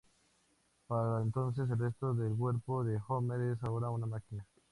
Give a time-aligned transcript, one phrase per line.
[0.87, 4.43] Para entonces, el resto del cuerpo de Homer es ahora una máquina.